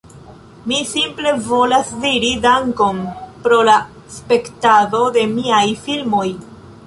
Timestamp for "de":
5.19-5.27